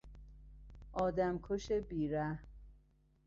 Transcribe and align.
آدم 0.93 1.39
کش 1.43 1.71
بیرحم 1.71 2.39